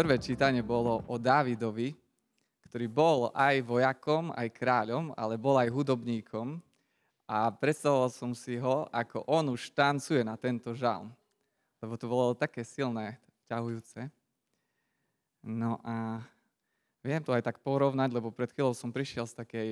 prvé 0.00 0.16
čítanie 0.16 0.64
bolo 0.64 1.04
o 1.12 1.20
Dávidovi, 1.20 1.92
ktorý 2.64 2.88
bol 2.88 3.28
aj 3.36 3.60
vojakom, 3.60 4.32
aj 4.32 4.48
kráľom, 4.48 5.12
ale 5.12 5.36
bol 5.36 5.60
aj 5.60 5.68
hudobníkom. 5.68 6.56
A 7.28 7.52
predstavoval 7.52 8.08
som 8.08 8.32
si 8.32 8.56
ho, 8.56 8.88
ako 8.88 9.28
on 9.28 9.52
už 9.52 9.76
tancuje 9.76 10.24
na 10.24 10.40
tento 10.40 10.72
žalm. 10.72 11.12
Lebo 11.84 12.00
to 12.00 12.08
bolo 12.08 12.32
také 12.32 12.64
silné, 12.64 13.20
ťahujúce. 13.44 14.08
No 15.44 15.76
a 15.84 16.24
viem 17.04 17.20
to 17.20 17.36
aj 17.36 17.44
tak 17.44 17.60
porovnať, 17.60 18.08
lebo 18.16 18.32
pred 18.32 18.48
chvíľou 18.56 18.72
som 18.72 18.88
prišiel 18.88 19.28
z 19.28 19.36
takej 19.36 19.68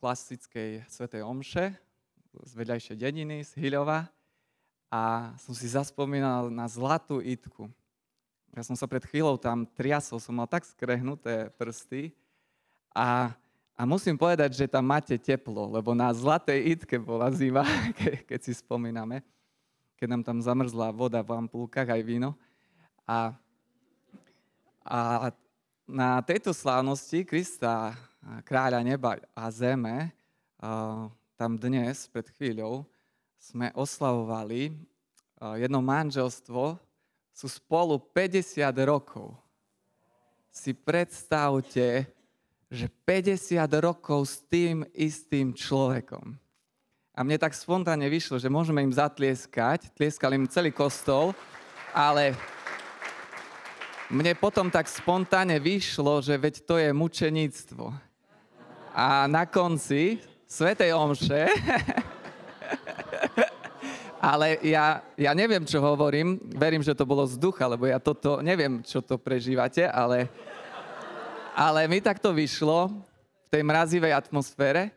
klasickej 0.00 0.88
svetej 0.88 1.20
omše, 1.20 1.76
z 2.32 2.52
vedľajšej 2.56 2.96
dediny, 2.96 3.44
z 3.44 3.60
Hyľova 3.60 4.08
a 4.88 5.36
som 5.36 5.52
si 5.52 5.68
zaspomínal 5.68 6.48
na 6.48 6.64
zlatú 6.64 7.20
itku. 7.20 7.68
Ja 8.50 8.66
som 8.66 8.74
sa 8.74 8.90
pred 8.90 9.06
chvíľou 9.06 9.38
tam 9.38 9.62
triasol, 9.62 10.18
som 10.18 10.34
mal 10.34 10.50
tak 10.50 10.66
skrehnuté 10.66 11.54
prsty 11.54 12.10
a, 12.90 13.30
a 13.78 13.82
musím 13.86 14.18
povedať, 14.18 14.58
že 14.58 14.66
tam 14.66 14.90
máte 14.90 15.14
teplo, 15.14 15.70
lebo 15.70 15.94
na 15.94 16.10
zlatej 16.10 16.74
itke 16.74 16.98
bola 16.98 17.30
zima, 17.30 17.62
ke, 17.98 18.26
keď 18.26 18.40
si 18.42 18.52
spomíname, 18.58 19.22
keď 19.94 20.06
nám 20.10 20.22
tam 20.26 20.38
zamrzla 20.42 20.90
voda 20.90 21.22
v 21.22 21.46
ampulkách 21.46 21.94
aj 21.94 22.02
víno. 22.02 22.34
A, 23.06 23.38
a 24.82 25.30
na 25.86 26.18
tejto 26.26 26.50
slávnosti 26.50 27.22
Krista, 27.22 27.94
kráľa 28.42 28.82
neba 28.82 29.22
a 29.30 29.46
zeme, 29.54 30.10
tam 31.38 31.54
dnes, 31.54 32.10
pred 32.10 32.26
chvíľou, 32.34 32.82
sme 33.38 33.70
oslavovali 33.78 34.74
jedno 35.56 35.80
manželstvo, 35.80 36.89
sú 37.40 37.48
spolu 37.48 37.96
50 37.96 38.68
rokov. 38.84 39.32
Si 40.52 40.76
predstavte, 40.76 42.04
že 42.68 42.86
50 43.08 43.64
rokov 43.80 44.28
s 44.28 44.44
tým 44.44 44.84
istým 44.92 45.56
človekom. 45.56 46.36
A 47.16 47.24
mne 47.24 47.40
tak 47.40 47.56
spontánne 47.56 48.12
vyšlo, 48.12 48.36
že 48.36 48.52
môžeme 48.52 48.84
im 48.84 48.92
zatlieskať, 48.92 49.88
tlieskal 49.96 50.36
im 50.36 50.44
celý 50.52 50.68
kostol, 50.68 51.32
ale 51.96 52.36
mne 54.12 54.36
potom 54.36 54.68
tak 54.68 54.84
spontánne 54.84 55.56
vyšlo, 55.56 56.20
že 56.20 56.36
veď 56.36 56.54
to 56.68 56.76
je 56.76 56.92
mučeníctvo. 56.92 57.88
A 58.92 59.24
na 59.24 59.48
konci 59.48 60.20
Svetej 60.44 60.92
Omše 60.92 61.48
Ale 64.20 64.60
ja, 64.60 65.00
ja 65.16 65.32
neviem, 65.32 65.64
čo 65.64 65.80
hovorím. 65.80 66.36
Verím, 66.52 66.84
že 66.84 66.92
to 66.92 67.08
bolo 67.08 67.24
z 67.24 67.40
ducha, 67.40 67.64
lebo 67.64 67.88
ja 67.88 67.96
toto, 67.96 68.44
neviem, 68.44 68.84
čo 68.84 69.00
to 69.00 69.16
prežívate, 69.16 69.88
ale, 69.88 70.28
ale 71.56 71.88
mi 71.88 72.04
tak 72.04 72.20
to 72.20 72.36
vyšlo 72.36 72.92
v 72.92 73.48
tej 73.48 73.64
mrazivej 73.64 74.12
atmosfére. 74.12 74.92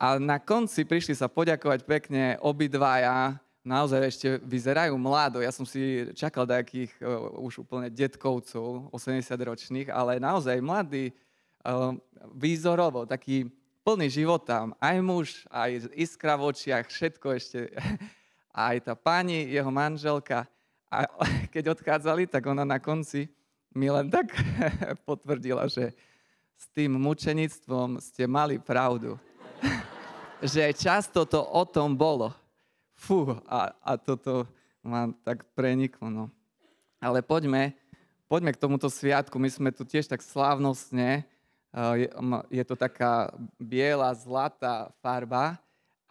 A 0.00 0.16
na 0.16 0.40
konci 0.40 0.88
prišli 0.88 1.12
sa 1.12 1.28
poďakovať 1.28 1.84
pekne 1.84 2.40
obidvaja, 2.40 3.36
naozaj 3.60 4.00
ešte 4.08 4.28
vyzerajú 4.40 4.96
mlado. 4.96 5.44
Ja 5.44 5.52
som 5.52 5.68
si 5.68 6.08
čakal 6.16 6.48
nejakých 6.48 6.92
uh, 7.04 7.36
už 7.44 7.68
úplne 7.68 7.92
detkovcov, 7.92 8.88
80-ročných, 8.96 9.92
ale 9.92 10.16
naozaj 10.16 10.64
mladí, 10.64 11.12
uh, 11.68 11.92
výzorovo, 12.32 13.04
taký 13.04 13.52
plný 13.84 14.08
života. 14.08 14.72
Aj 14.80 14.96
muž, 15.04 15.44
aj 15.52 15.92
iskra 15.92 16.40
v 16.40 16.48
očiach, 16.48 16.88
všetko 16.88 17.26
ešte 17.36 17.58
a 18.54 18.70
aj 18.70 18.86
tá 18.86 18.94
pani, 18.94 19.50
jeho 19.50 19.68
manželka. 19.74 20.46
A 20.86 21.10
keď 21.54 21.74
odchádzali, 21.74 22.30
tak 22.30 22.46
ona 22.46 22.62
na 22.62 22.78
konci 22.78 23.26
mi 23.74 23.90
len 23.90 24.06
tak 24.06 24.30
potvrdila, 25.08 25.66
že 25.66 25.90
s 26.54 26.70
tým 26.70 26.94
mučenictvom 26.94 27.98
ste 27.98 28.30
mali 28.30 28.62
pravdu. 28.62 29.18
že 30.54 30.70
často 30.70 31.26
to 31.26 31.42
o 31.42 31.66
tom 31.66 31.98
bolo. 31.98 32.30
Fú, 32.94 33.34
a, 33.50 33.74
a 33.82 33.98
toto 33.98 34.46
ma 34.78 35.10
tak 35.26 35.42
preniklo. 35.58 36.06
No. 36.06 36.24
Ale 37.02 37.26
poďme, 37.26 37.74
poďme 38.30 38.54
k 38.54 38.62
tomuto 38.62 38.86
sviatku. 38.86 39.34
My 39.42 39.50
sme 39.50 39.74
tu 39.74 39.82
tiež 39.82 40.06
tak 40.06 40.22
slávnostne. 40.22 41.26
Je, 41.74 42.06
je 42.54 42.62
to 42.62 42.78
taká 42.78 43.34
biela, 43.58 44.14
zlatá 44.14 44.94
farba 45.02 45.58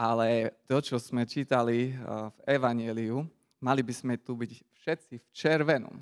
ale 0.03 0.51
to, 0.67 0.83
čo 0.83 0.99
sme 0.99 1.23
čítali 1.23 1.91
eh, 1.91 1.97
v 2.27 2.37
Evangeliu, 2.59 3.23
mali 3.63 3.79
by 3.79 3.93
sme 3.95 4.13
tu 4.19 4.35
byť 4.35 4.51
všetci 4.83 5.15
v 5.15 5.27
červenom. 5.31 5.95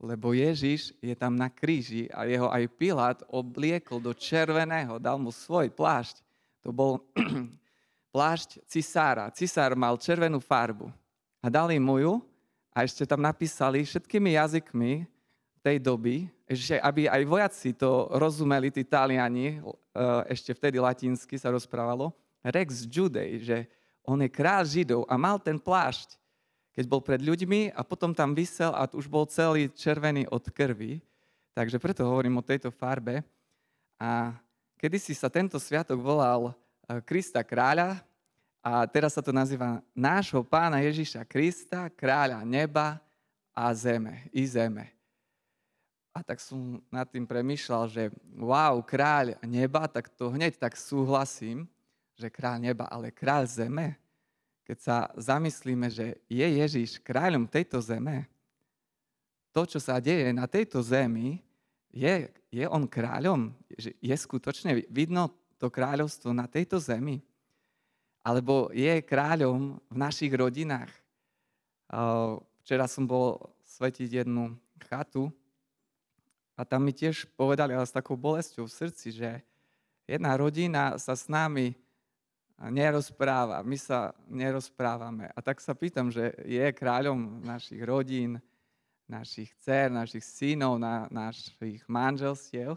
Lebo 0.00 0.32
Ježiš 0.32 0.96
je 1.02 1.12
tam 1.18 1.34
na 1.36 1.50
kríži 1.50 2.08
a 2.14 2.24
jeho 2.24 2.48
aj 2.48 2.64
Pilát 2.78 3.18
obliekol 3.28 4.00
do 4.00 4.14
červeného, 4.14 4.96
dal 5.02 5.18
mu 5.18 5.34
svoj 5.34 5.68
plášť. 5.74 6.22
To 6.64 6.70
bol 6.72 7.02
plášť 8.14 8.62
cisára. 8.64 9.28
Cisár 9.34 9.74
mal 9.74 9.98
červenú 10.00 10.40
farbu 10.40 10.88
a 11.42 11.46
dali 11.52 11.76
mu 11.82 12.00
ju 12.00 12.22
a 12.72 12.86
ešte 12.86 13.04
tam 13.04 13.20
napísali 13.20 13.84
všetkými 13.84 14.38
jazykmi 14.38 15.04
tej 15.60 15.76
doby, 15.82 16.30
že 16.48 16.80
aby 16.80 17.04
aj 17.10 17.22
vojaci 17.28 17.76
to 17.76 18.08
rozumeli, 18.16 18.72
tí 18.72 18.86
Taliani, 18.86 19.58
eh, 19.58 19.60
ešte 20.30 20.54
vtedy 20.56 20.80
latinsky 20.80 21.36
sa 21.36 21.52
rozprávalo, 21.52 22.14
Rex 22.44 22.88
Judej, 22.88 23.44
že 23.44 23.58
on 24.04 24.20
je 24.20 24.30
kráľ 24.32 24.64
Židov 24.64 25.02
a 25.06 25.14
mal 25.20 25.36
ten 25.36 25.60
plášť, 25.60 26.16
keď 26.72 26.84
bol 26.88 27.04
pred 27.04 27.20
ľuďmi 27.20 27.76
a 27.76 27.84
potom 27.84 28.16
tam 28.16 28.32
vysel 28.32 28.72
a 28.72 28.88
už 28.88 29.06
bol 29.10 29.28
celý 29.28 29.68
červený 29.68 30.24
od 30.32 30.48
krvi. 30.48 31.04
Takže 31.52 31.76
preto 31.76 32.06
hovorím 32.06 32.40
o 32.40 32.46
tejto 32.46 32.72
farbe. 32.72 33.20
A 34.00 34.32
kedysi 34.80 35.12
sa 35.12 35.28
tento 35.28 35.60
sviatok 35.60 36.00
volal 36.00 36.50
eh, 36.50 37.02
Krista 37.04 37.44
kráľa 37.44 38.00
a 38.64 38.84
teraz 38.88 39.16
sa 39.16 39.24
to 39.24 39.32
nazýva 39.32 39.80
nášho 39.92 40.40
pána 40.44 40.80
Ježiša 40.84 41.24
Krista, 41.28 41.88
kráľa 41.92 42.44
neba 42.44 43.00
a 43.52 43.68
zeme, 43.76 44.28
i 44.32 44.44
zeme. 44.44 44.88
A 46.10 46.20
tak 46.24 46.42
som 46.42 46.82
nad 46.90 47.06
tým 47.06 47.24
premyšľal, 47.24 47.84
že 47.88 48.02
wow, 48.36 48.82
kráľ 48.82 49.38
neba, 49.46 49.86
tak 49.86 50.10
to 50.12 50.32
hneď 50.32 50.58
tak 50.58 50.74
súhlasím, 50.76 51.68
že 52.20 52.28
kráľ 52.28 52.60
neba, 52.60 52.84
ale 52.92 53.08
kráľ 53.08 53.48
zeme. 53.48 53.96
Keď 54.68 54.78
sa 54.78 54.96
zamyslíme, 55.16 55.88
že 55.88 56.20
je 56.28 56.46
Ježiš 56.46 57.00
kráľom 57.00 57.48
tejto 57.48 57.80
zeme, 57.80 58.28
to, 59.50 59.66
čo 59.66 59.82
sa 59.82 59.98
deje 59.98 60.30
na 60.30 60.46
tejto 60.46 60.78
zemi, 60.78 61.42
je, 61.90 62.30
je 62.54 62.64
on 62.70 62.86
kráľom? 62.86 63.50
Je 63.98 64.14
skutočne 64.14 64.86
vidno 64.86 65.34
to 65.58 65.66
kráľovstvo 65.66 66.30
na 66.30 66.46
tejto 66.46 66.78
zemi? 66.78 67.18
Alebo 68.22 68.70
je 68.70 69.02
kráľom 69.02 69.80
v 69.90 69.96
našich 69.96 70.30
rodinách? 70.30 70.92
Včera 72.62 72.86
som 72.86 73.08
bol 73.08 73.42
svetiť 73.66 74.22
jednu 74.22 74.54
chatu 74.86 75.34
a 76.54 76.62
tam 76.62 76.86
mi 76.86 76.94
tiež 76.94 77.26
povedali, 77.34 77.74
ale 77.74 77.88
s 77.88 77.96
takou 77.96 78.14
bolesťou 78.14 78.68
v 78.68 78.76
srdci, 78.84 79.16
že 79.16 79.42
jedna 80.06 80.36
rodina 80.38 80.94
sa 81.00 81.18
s 81.18 81.26
nami 81.26 81.74
nerozpráva, 82.68 83.64
my 83.64 83.78
sa 83.80 84.12
nerozprávame. 84.28 85.32
A 85.32 85.40
tak 85.40 85.64
sa 85.64 85.72
pýtam, 85.72 86.12
že 86.12 86.36
je 86.44 86.60
kráľom 86.76 87.40
našich 87.40 87.80
rodín, 87.80 88.36
našich 89.08 89.48
dcer, 89.64 89.88
našich 89.88 90.20
synov, 90.20 90.76
na, 90.76 91.08
našich 91.08 91.80
manželstiev. 91.88 92.76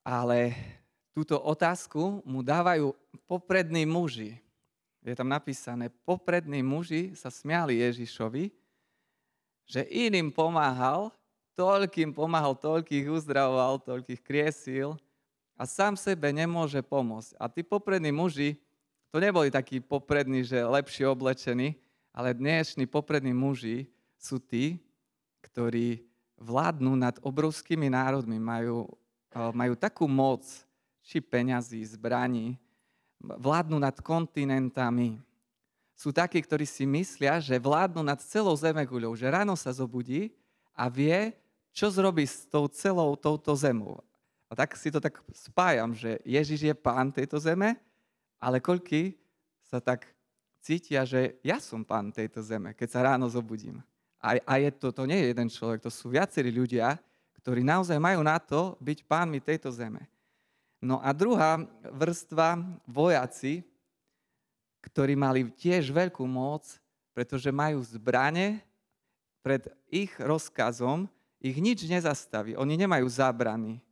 Ale 0.00 0.56
túto 1.12 1.36
otázku 1.36 2.24
mu 2.24 2.40
dávajú 2.40 2.96
poprední 3.28 3.84
muži. 3.84 4.40
Je 5.04 5.12
tam 5.12 5.28
napísané, 5.28 5.92
poprední 6.08 6.64
muži 6.64 7.12
sa 7.12 7.28
smiali 7.28 7.84
Ježišovi, 7.84 8.48
že 9.68 9.84
iným 9.92 10.32
pomáhal, 10.32 11.12
toľkým 11.52 12.16
pomáhal, 12.16 12.56
toľkých 12.56 13.12
uzdravoval, 13.12 13.82
toľkých 13.84 14.20
kriesil, 14.24 14.96
a 15.56 15.68
sám 15.68 15.94
sebe 15.94 16.32
nemôže 16.32 16.80
pomôcť. 16.80 17.36
A 17.36 17.46
tí 17.46 17.62
poprední 17.62 18.10
muži, 18.10 18.58
to 19.12 19.20
neboli 19.20 19.52
takí 19.52 19.78
poprední, 19.78 20.42
že 20.42 20.64
lepšie 20.64 21.04
oblečení, 21.06 21.76
ale 22.12 22.36
dnešní 22.36 22.88
poprední 22.88 23.32
muži 23.32 23.88
sú 24.16 24.40
tí, 24.40 24.80
ktorí 25.44 26.04
vládnu 26.40 26.96
nad 26.98 27.16
obrovskými 27.22 27.92
národmi, 27.92 28.40
majú, 28.40 28.88
eh, 29.32 29.52
majú 29.52 29.74
takú 29.76 30.08
moc, 30.08 30.44
či 31.02 31.18
peňazí, 31.18 31.82
zbraní, 31.82 32.54
vládnu 33.18 33.78
nad 33.78 33.94
kontinentami. 33.98 35.18
Sú 35.98 36.10
takí, 36.10 36.42
ktorí 36.42 36.66
si 36.66 36.86
myslia, 36.86 37.38
že 37.38 37.58
vládnu 37.58 38.02
nad 38.02 38.18
celou 38.22 38.54
zemeguľou, 38.54 39.14
že 39.14 39.30
ráno 39.30 39.54
sa 39.54 39.70
zobudí 39.70 40.34
a 40.74 40.90
vie, 40.90 41.34
čo 41.74 41.90
zrobí 41.90 42.26
s 42.26 42.46
tou 42.46 42.66
celou 42.70 43.14
touto 43.14 43.54
zemou. 43.54 44.02
A 44.52 44.56
tak 44.56 44.76
si 44.76 44.92
to 44.92 45.00
tak 45.00 45.16
spájam, 45.32 45.96
že 45.96 46.20
Ježiš 46.28 46.60
je 46.68 46.74
pán 46.76 47.08
tejto 47.08 47.40
zeme, 47.40 47.72
ale 48.36 48.60
koľky 48.60 49.16
sa 49.64 49.80
tak 49.80 50.04
cítia, 50.60 51.08
že 51.08 51.40
ja 51.40 51.56
som 51.56 51.80
pán 51.80 52.12
tejto 52.12 52.44
zeme, 52.44 52.76
keď 52.76 52.88
sa 52.92 53.00
ráno 53.00 53.24
zobudím. 53.32 53.80
A, 54.20 54.36
a 54.44 54.60
je 54.60 54.68
to, 54.76 54.92
to 54.92 55.08
nie 55.08 55.16
je 55.24 55.30
jeden 55.32 55.48
človek, 55.48 55.80
to 55.80 55.88
sú 55.88 56.12
viacerí 56.12 56.52
ľudia, 56.52 57.00
ktorí 57.40 57.64
naozaj 57.64 57.96
majú 57.96 58.20
na 58.20 58.36
to 58.36 58.76
byť 58.76 59.08
pánmi 59.08 59.40
tejto 59.40 59.72
zeme. 59.72 60.04
No 60.84 61.00
a 61.00 61.16
druhá 61.16 61.56
vrstva, 61.88 62.60
vojaci, 62.84 63.64
ktorí 64.84 65.16
mali 65.16 65.48
tiež 65.48 65.88
veľkú 65.88 66.28
moc, 66.28 66.68
pretože 67.16 67.48
majú 67.48 67.80
zbrane, 67.88 68.60
pred 69.40 69.64
ich 69.88 70.12
rozkazom 70.20 71.08
ich 71.42 71.58
nič 71.58 71.82
nezastaví. 71.90 72.54
Oni 72.54 72.78
nemajú 72.78 73.08
zábrany. 73.10 73.82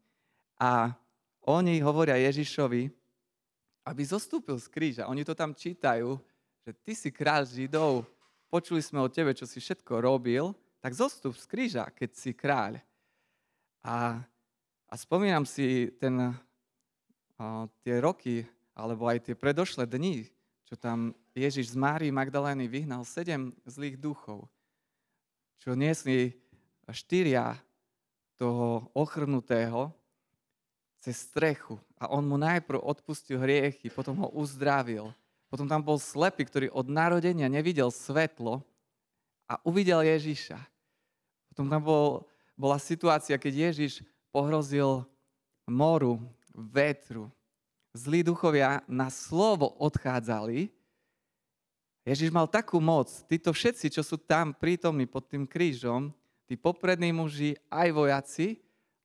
A 0.60 0.92
oni 1.48 1.80
hovoria 1.80 2.20
Ježišovi, 2.20 2.92
aby 3.88 4.02
zostúpil 4.04 4.60
z 4.60 4.68
kríža. 4.68 5.08
Oni 5.08 5.24
to 5.24 5.32
tam 5.32 5.56
čítajú, 5.56 6.20
že 6.60 6.70
ty 6.84 6.92
si 6.92 7.08
kráľ 7.08 7.48
Židov, 7.48 8.04
počuli 8.52 8.84
sme 8.84 9.00
o 9.00 9.08
tebe, 9.08 9.32
čo 9.32 9.48
si 9.48 9.56
všetko 9.56 10.04
robil, 10.04 10.52
tak 10.84 10.92
zostup 10.92 11.32
z 11.32 11.44
kríža, 11.48 11.84
keď 11.88 12.10
si 12.12 12.36
kráľ. 12.36 12.76
A, 13.80 14.20
a 14.84 14.94
spomínam 15.00 15.48
si 15.48 15.88
ten, 15.96 16.20
a, 16.20 17.64
tie 17.80 17.96
roky, 17.96 18.44
alebo 18.76 19.08
aj 19.08 19.32
tie 19.32 19.34
predošlé 19.34 19.88
dni, 19.88 20.28
čo 20.68 20.76
tam 20.76 21.16
Ježiš 21.32 21.72
z 21.72 21.76
Márii 21.80 22.12
Magdalény 22.12 22.68
vyhnal 22.68 23.08
sedem 23.08 23.56
zlých 23.64 23.96
duchov, 23.96 24.44
čo 25.56 25.72
niesli 25.72 26.36
štyria 26.92 27.56
toho 28.36 28.92
ochrnutého 28.92 29.92
cez 31.00 31.24
strechu. 31.24 31.80
A 31.96 32.12
on 32.12 32.22
mu 32.28 32.36
najprv 32.36 32.80
odpustil 32.80 33.40
hriechy, 33.40 33.88
potom 33.88 34.20
ho 34.20 34.28
uzdravil. 34.36 35.10
Potom 35.48 35.66
tam 35.66 35.82
bol 35.82 35.98
slepý, 35.98 36.46
ktorý 36.46 36.70
od 36.70 36.86
narodenia 36.86 37.50
nevidel 37.50 37.90
svetlo 37.90 38.62
a 39.50 39.58
uvidel 39.66 40.04
Ježiša. 40.06 40.60
Potom 41.50 41.66
tam 41.66 41.82
bol, 41.82 42.22
bola 42.54 42.78
situácia, 42.78 43.34
keď 43.34 43.72
Ježiš 43.72 44.06
pohrozil 44.30 45.02
moru, 45.66 46.22
vetru, 46.54 47.26
zlí 47.90 48.22
duchovia 48.22 48.86
na 48.86 49.10
slovo 49.10 49.74
odchádzali. 49.82 50.70
Ježiš 52.06 52.30
mal 52.30 52.46
takú 52.46 52.78
moc, 52.78 53.10
títo 53.26 53.50
všetci, 53.50 53.90
čo 53.90 54.02
sú 54.06 54.16
tam 54.16 54.54
prítomní 54.54 55.04
pod 55.04 55.26
tým 55.26 55.44
krížom, 55.44 56.14
tí 56.46 56.54
poprední 56.54 57.10
muži, 57.10 57.58
aj 57.70 57.88
vojaci, 57.90 58.46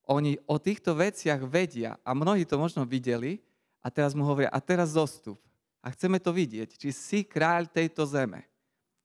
oni 0.06 0.38
o 0.46 0.56
týchto 0.56 0.94
veciach 0.94 1.42
vedia 1.44 1.98
a 2.06 2.14
mnohí 2.14 2.46
to 2.46 2.54
možno 2.54 2.86
videli 2.86 3.42
a 3.82 3.90
teraz 3.90 4.14
mu 4.14 4.22
hovoria, 4.22 4.50
a 4.54 4.62
teraz 4.62 4.94
zostup. 4.94 5.38
A 5.82 5.90
chceme 5.94 6.18
to 6.22 6.30
vidieť, 6.30 6.78
či 6.78 6.90
si 6.90 7.18
kráľ 7.26 7.70
tejto 7.70 8.06
zeme. 8.06 8.46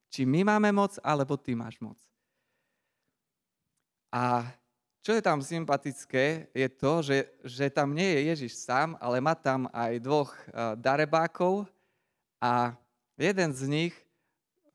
Či 0.10 0.26
my 0.26 0.46
máme 0.46 0.70
moc, 0.74 0.98
alebo 1.02 1.38
ty 1.38 1.54
máš 1.54 1.78
moc. 1.82 1.98
A 4.14 4.44
čo 5.02 5.18
je 5.18 5.22
tam 5.22 5.42
sympatické, 5.42 6.54
je 6.54 6.68
to, 6.70 7.02
že, 7.02 7.18
že 7.42 7.74
tam 7.74 7.98
nie 7.98 8.06
je 8.06 8.22
Ježiš 8.34 8.54
sám, 8.62 8.94
ale 9.02 9.18
má 9.18 9.34
tam 9.34 9.66
aj 9.74 9.98
dvoch 9.98 10.30
uh, 10.30 10.78
darebákov 10.78 11.66
a 12.38 12.78
jeden 13.18 13.50
z 13.50 13.62
nich 13.66 13.94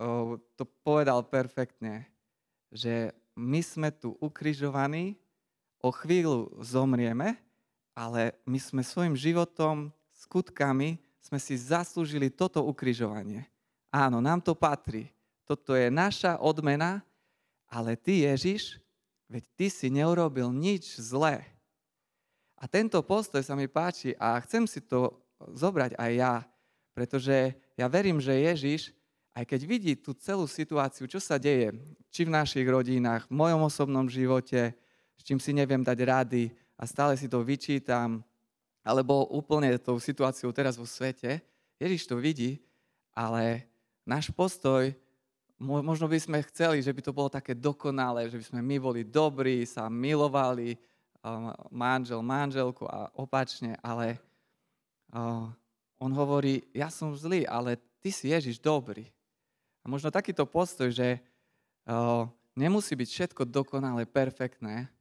uh, 0.02 0.34
to 0.58 0.66
povedal 0.82 1.22
perfektne, 1.22 2.10
že 2.74 3.14
my 3.38 3.60
sme 3.62 3.94
tu 3.94 4.18
ukrižovaní, 4.18 5.14
o 5.86 5.94
chvíľu 5.94 6.50
zomrieme, 6.58 7.38
ale 7.94 8.34
my 8.42 8.58
sme 8.58 8.82
svojim 8.82 9.14
životom, 9.14 9.94
skutkami, 10.26 10.98
sme 11.22 11.38
si 11.38 11.54
zaslúžili 11.54 12.30
toto 12.30 12.62
ukrižovanie. 12.66 13.46
Áno, 13.94 14.18
nám 14.18 14.42
to 14.42 14.58
patrí. 14.58 15.10
Toto 15.46 15.78
je 15.78 15.86
naša 15.88 16.42
odmena, 16.42 17.02
ale 17.70 17.94
ty, 17.94 18.26
Ježiš, 18.26 18.82
Veď 19.26 19.44
ty 19.58 19.66
si 19.66 19.90
neurobil 19.90 20.54
nič 20.54 21.02
zlé. 21.02 21.42
A 22.56 22.70
tento 22.70 23.02
postoj 23.02 23.42
sa 23.42 23.58
mi 23.58 23.66
páči 23.66 24.14
a 24.16 24.38
chcem 24.46 24.64
si 24.64 24.80
to 24.80 25.12
zobrať 25.52 25.98
aj 25.98 26.12
ja, 26.14 26.34
pretože 26.96 27.52
ja 27.76 27.86
verím, 27.90 28.22
že 28.22 28.32
Ježiš, 28.32 28.94
aj 29.36 29.44
keď 29.44 29.60
vidí 29.68 29.92
tú 29.98 30.16
celú 30.16 30.48
situáciu, 30.48 31.04
čo 31.04 31.20
sa 31.20 31.36
deje, 31.36 31.76
či 32.08 32.24
v 32.24 32.32
našich 32.32 32.64
rodinách, 32.64 33.28
v 33.28 33.36
mojom 33.36 33.68
osobnom 33.68 34.06
živote, 34.08 34.72
s 35.16 35.22
čím 35.24 35.40
si 35.40 35.56
neviem 35.56 35.80
dať 35.80 35.98
rady 36.04 36.52
a 36.76 36.84
stále 36.84 37.16
si 37.16 37.26
to 37.26 37.40
vyčítam, 37.40 38.20
alebo 38.86 39.26
úplne 39.32 39.74
tou 39.82 39.98
situáciou 39.98 40.54
teraz 40.54 40.78
vo 40.78 40.86
svete, 40.86 41.42
Ježiš 41.76 42.06
to 42.08 42.16
vidí, 42.16 42.62
ale 43.12 43.66
náš 44.06 44.30
postoj 44.30 44.94
možno 45.58 46.04
by 46.04 46.18
sme 46.20 46.44
chceli, 46.52 46.84
že 46.84 46.92
by 46.92 47.00
to 47.00 47.16
bolo 47.16 47.32
také 47.32 47.56
dokonalé, 47.56 48.28
že 48.28 48.36
by 48.36 48.44
sme 48.44 48.60
my 48.60 48.76
boli 48.76 49.02
dobrí, 49.08 49.64
sa 49.64 49.88
milovali, 49.88 50.76
manžel, 51.72 52.20
manželku 52.20 52.84
a 52.86 53.08
opačne, 53.16 53.74
ale 53.80 54.20
on 55.96 56.12
hovorí, 56.12 56.60
ja 56.76 56.92
som 56.92 57.16
zlý, 57.16 57.48
ale 57.48 57.80
ty 58.04 58.12
si 58.12 58.28
Ježiš 58.28 58.60
dobrý. 58.60 59.08
A 59.80 59.88
možno 59.88 60.12
takýto 60.12 60.44
postoj, 60.44 60.92
že 60.92 61.24
nemusí 62.52 62.92
byť 62.92 63.08
všetko 63.08 63.42
dokonale, 63.48 64.04
perfektné, 64.04 64.92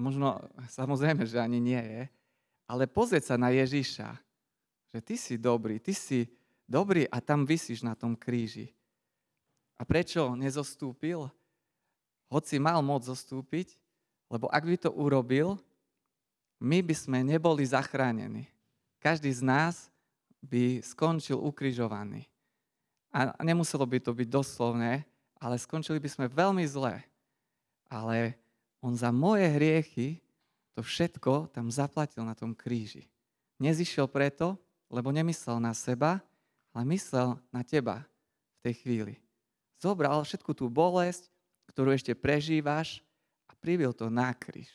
možno 0.00 0.40
samozrejme, 0.72 1.28
že 1.28 1.36
ani 1.36 1.60
nie 1.60 1.78
je, 1.78 2.02
ale 2.64 2.88
pozrieť 2.88 3.34
sa 3.34 3.36
na 3.36 3.52
Ježiša, 3.52 4.16
že 4.90 4.98
ty 5.04 5.14
si 5.20 5.36
dobrý, 5.36 5.76
ty 5.78 5.92
si 5.92 6.26
dobrý 6.64 7.04
a 7.06 7.20
tam 7.20 7.44
vysíš 7.44 7.84
na 7.84 7.92
tom 7.92 8.16
kríži. 8.16 8.72
A 9.76 9.84
prečo 9.84 10.32
nezostúpil? 10.34 11.28
Hoci 12.30 12.56
mal 12.62 12.80
moc 12.80 13.04
zostúpiť, 13.04 13.74
lebo 14.30 14.46
ak 14.48 14.64
by 14.64 14.76
to 14.78 14.90
urobil, 14.94 15.58
my 16.62 16.78
by 16.84 16.94
sme 16.94 17.18
neboli 17.26 17.66
zachránení. 17.66 18.46
Každý 19.00 19.32
z 19.32 19.42
nás 19.42 19.90
by 20.44 20.84
skončil 20.84 21.40
ukrižovaný. 21.40 22.28
A 23.10 23.34
nemuselo 23.42 23.82
by 23.82 23.98
to 23.98 24.14
byť 24.14 24.28
doslovné, 24.30 25.02
ale 25.42 25.58
skončili 25.58 25.98
by 25.98 26.06
sme 26.06 26.26
veľmi 26.30 26.62
zle. 26.68 27.02
Ale 27.90 28.38
on 28.80 28.96
za 28.96 29.12
moje 29.12 29.48
hriechy 29.48 30.20
to 30.76 30.80
všetko 30.80 31.52
tam 31.52 31.68
zaplatil 31.68 32.24
na 32.24 32.32
tom 32.32 32.56
kríži. 32.56 33.04
Nezišiel 33.60 34.08
preto, 34.08 34.56
lebo 34.88 35.12
nemyslel 35.12 35.60
na 35.60 35.76
seba, 35.76 36.24
ale 36.72 36.84
myslel 36.96 37.36
na 37.52 37.60
teba 37.60 38.08
v 38.60 38.70
tej 38.70 38.74
chvíli 38.80 39.14
zobral 39.80 40.20
všetku 40.20 40.52
tú 40.52 40.68
bolesť, 40.68 41.32
ktorú 41.72 41.96
ešte 41.96 42.12
prežívaš 42.12 43.00
a 43.48 43.56
privil 43.56 43.96
to 43.96 44.12
na 44.12 44.36
kríž. 44.36 44.68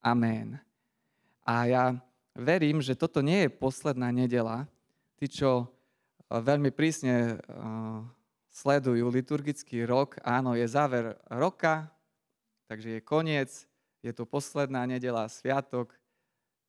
Amen. 0.00 0.56
A 1.44 1.68
ja 1.68 1.84
verím, 2.32 2.80
že 2.80 2.96
toto 2.96 3.20
nie 3.20 3.46
je 3.46 3.50
posledná 3.52 4.08
nedela. 4.08 4.64
Tí, 5.20 5.28
čo 5.28 5.68
eh, 5.68 6.40
veľmi 6.40 6.72
prísne 6.72 7.36
uh, 7.36 8.00
sledujú 8.48 9.12
liturgický 9.12 9.84
rok, 9.84 10.16
áno, 10.24 10.56
je 10.56 10.64
záver 10.64 11.14
roka, 11.28 11.92
takže 12.68 13.00
je 13.00 13.00
koniec, 13.00 13.50
je 14.04 14.12
to 14.12 14.28
posledná 14.28 14.84
nedela, 14.86 15.26
sviatok 15.26 15.96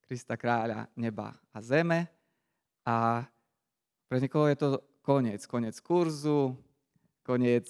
Krista 0.09 0.33
kráľa 0.33 0.89
neba 0.97 1.37
a 1.53 1.61
zeme 1.61 2.09
a 2.81 3.27
pre 4.09 4.17
niekoho 4.17 4.49
je 4.49 4.57
to 4.57 4.69
koniec, 5.05 5.45
koniec 5.45 5.77
kurzu, 5.77 6.57
koniec 7.21 7.69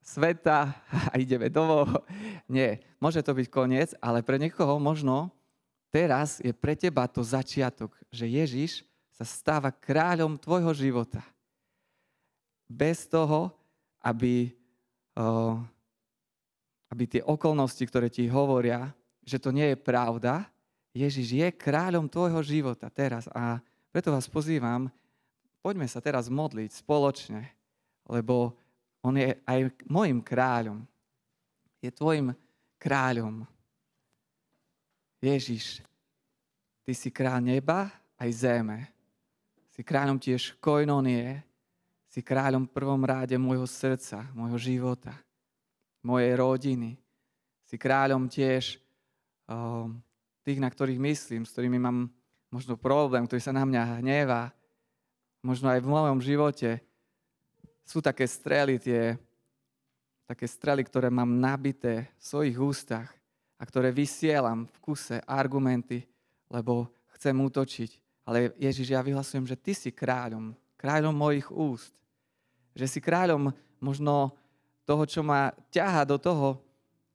sveta 0.00 0.72
a 1.12 1.14
ideme 1.20 1.52
domov. 1.52 1.92
Nie, 2.48 2.80
môže 2.96 3.20
to 3.20 3.36
byť 3.36 3.46
koniec, 3.52 3.92
ale 4.00 4.24
pre 4.24 4.40
niekoho 4.40 4.80
možno 4.80 5.28
teraz 5.92 6.40
je 6.40 6.56
pre 6.56 6.72
teba 6.72 7.04
to 7.04 7.20
začiatok, 7.20 7.92
že 8.08 8.24
Ježiš 8.24 8.80
sa 9.12 9.28
stáva 9.28 9.68
kráľom 9.68 10.40
tvojho 10.40 10.72
života. 10.72 11.20
Bez 12.64 13.04
toho, 13.04 13.52
aby, 14.00 14.56
aby 16.94 17.10
tie 17.10 17.22
okolnosti, 17.26 17.82
ktoré 17.82 18.06
ti 18.06 18.30
hovoria, 18.30 18.94
že 19.26 19.42
to 19.42 19.50
nie 19.50 19.74
je 19.74 19.78
pravda, 19.82 20.46
Ježiš 20.94 21.34
je 21.34 21.48
kráľom 21.50 22.06
tvojho 22.06 22.38
života 22.46 22.86
teraz. 22.86 23.26
A 23.34 23.58
preto 23.90 24.14
vás 24.14 24.30
pozývam, 24.30 24.86
poďme 25.58 25.90
sa 25.90 25.98
teraz 25.98 26.30
modliť 26.30 26.70
spoločne, 26.70 27.50
lebo 28.06 28.54
on 29.02 29.18
je 29.18 29.34
aj 29.42 29.74
môjim 29.90 30.22
kráľom. 30.22 30.86
Je 31.82 31.90
tvojim 31.90 32.30
kráľom. 32.78 33.42
Ježiš, 35.18 35.82
ty 36.86 36.94
si 36.94 37.10
kráľ 37.10 37.42
neba 37.42 37.90
aj 38.14 38.30
zeme. 38.30 38.86
Si 39.74 39.82
kráľom 39.82 40.22
tiež 40.22 40.54
koinonie. 40.62 41.42
Si 42.06 42.22
kráľom 42.22 42.70
prvom 42.70 43.02
ráde 43.02 43.34
môjho 43.34 43.66
srdca, 43.66 44.30
môjho 44.30 44.54
života, 44.54 45.10
mojej 46.04 46.32
rodiny. 46.36 47.00
Si 47.64 47.80
kráľom 47.80 48.28
tiež 48.28 48.78
um, 49.48 49.96
tých, 50.44 50.60
na 50.60 50.68
ktorých 50.68 51.00
myslím, 51.00 51.42
s 51.48 51.52
ktorými 51.56 51.80
mám 51.80 52.12
možno 52.52 52.76
problém, 52.76 53.24
ktorý 53.24 53.40
sa 53.40 53.56
na 53.56 53.64
mňa 53.64 54.04
hnevá. 54.04 54.52
Možno 55.40 55.72
aj 55.72 55.80
v 55.80 55.90
mojom 55.90 56.20
živote 56.20 56.78
sú 57.82 58.04
také 58.04 58.28
strely, 58.28 58.76
tie, 58.78 59.16
také 60.28 60.44
strely, 60.44 60.84
ktoré 60.84 61.08
mám 61.08 61.28
nabité 61.28 62.12
v 62.20 62.22
svojich 62.22 62.56
ústach 62.60 63.08
a 63.58 63.62
ktoré 63.64 63.90
vysielam 63.90 64.68
v 64.68 64.76
kuse 64.80 65.18
argumenty, 65.24 66.04
lebo 66.52 66.92
chcem 67.16 67.34
útočiť. 67.34 67.90
Ale 68.24 68.56
Ježiš, 68.56 68.96
ja 68.96 69.04
vyhlasujem, 69.04 69.44
že 69.44 69.56
ty 69.56 69.76
si 69.76 69.92
kráľom, 69.92 70.56
kráľom 70.80 71.12
mojich 71.12 71.48
úst. 71.52 71.92
Že 72.72 72.86
si 72.88 73.00
kráľom 73.04 73.52
možno 73.80 74.32
toho, 74.84 75.02
čo 75.08 75.20
ma 75.24 75.52
ťaha 75.72 76.04
do 76.04 76.16
toho, 76.20 76.60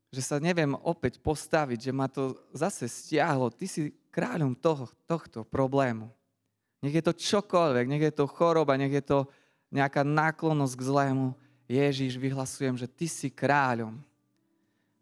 že 0.09 0.25
sa 0.25 0.41
neviem 0.41 0.73
opäť 0.81 1.21
postaviť, 1.21 1.89
že 1.89 1.91
ma 1.93 2.09
to 2.09 2.33
zase 2.49 2.89
stiahlo. 2.89 3.53
Ty 3.53 3.65
si 3.69 3.93
kráľom 4.09 4.57
toho, 4.57 4.89
tohto 5.05 5.45
problému. 5.45 6.09
Nech 6.81 6.97
je 6.97 7.03
to 7.05 7.13
čokoľvek, 7.13 7.85
nech 7.85 8.03
je 8.09 8.13
to 8.13 8.25
choroba, 8.25 8.79
nech 8.79 8.93
je 8.93 9.03
to 9.05 9.19
nejaká 9.69 10.01
náklonnosť 10.01 10.73
k 10.73 10.87
zlému. 10.89 11.27
Ježiš, 11.69 12.17
vyhlasujem, 12.17 12.73
že 12.73 12.89
ty 12.89 13.05
si 13.05 13.29
kráľom. 13.29 14.01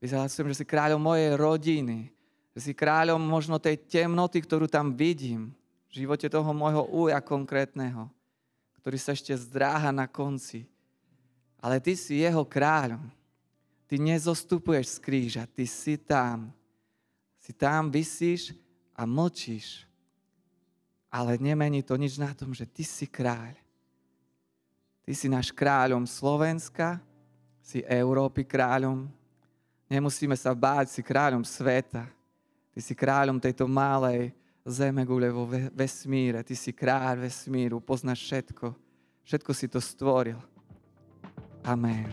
Vyhlasujem, 0.04 0.52
že 0.52 0.60
si 0.62 0.66
kráľom 0.68 1.00
mojej 1.00 1.32
rodiny. 1.40 2.12
Že 2.52 2.60
si 2.60 2.74
kráľom 2.76 3.22
možno 3.24 3.56
tej 3.62 3.80
temnoty, 3.80 4.44
ktorú 4.44 4.68
tam 4.68 4.92
vidím 4.92 5.56
v 5.88 6.04
živote 6.04 6.28
toho 6.28 6.52
môjho 6.52 6.84
úja 6.92 7.24
konkrétneho, 7.24 8.12
ktorý 8.84 8.98
sa 9.00 9.16
ešte 9.16 9.32
zdráha 9.32 9.96
na 9.96 10.04
konci. 10.10 10.68
Ale 11.58 11.82
ty 11.82 11.98
si 11.98 12.22
jeho 12.22 12.46
kráľom. 12.46 13.02
Ty 13.88 13.96
nezostupuješ 14.04 14.88
z 14.88 15.00
kríža, 15.00 15.44
ty 15.48 15.64
si 15.64 15.96
tam. 15.96 16.52
Si 17.40 17.56
tam, 17.56 17.88
vysíš 17.88 18.52
a 18.92 19.08
mlčíš. 19.08 19.88
Ale 21.08 21.40
nemení 21.40 21.80
to 21.82 21.96
nič 21.96 22.20
na 22.20 22.36
tom, 22.36 22.52
že 22.52 22.68
ty 22.68 22.84
si 22.84 23.08
kráľ. 23.08 23.56
Ty 25.08 25.12
si 25.16 25.32
náš 25.32 25.56
kráľom 25.56 26.04
Slovenska, 26.04 27.00
si 27.64 27.80
Európy 27.88 28.44
kráľom. 28.44 29.08
Nemusíme 29.88 30.36
sa 30.36 30.52
báť, 30.52 31.00
si 31.00 31.02
kráľom 31.04 31.48
sveta. 31.48 32.12
Ty 32.76 32.80
si 32.84 32.92
kráľom 32.92 33.40
tejto 33.40 33.72
malej 33.72 34.36
zemegule 34.68 35.32
vo 35.32 35.48
vesmíre. 35.72 36.44
Ty 36.44 36.56
si 36.60 36.76
kráľ 36.76 37.24
vesmíru, 37.24 37.80
poznáš 37.80 38.28
všetko. 38.28 38.76
Všetko 39.24 39.52
si 39.56 39.72
to 39.72 39.80
stvoril. 39.80 40.44
Amen. 41.68 42.08